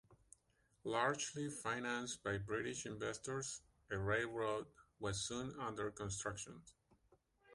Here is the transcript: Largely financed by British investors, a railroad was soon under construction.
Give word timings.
Largely 0.83 1.47
financed 1.47 2.23
by 2.23 2.39
British 2.39 2.87
investors, 2.87 3.61
a 3.91 3.99
railroad 3.99 4.65
was 4.99 5.21
soon 5.21 5.53
under 5.59 5.91
construction. 5.91 6.63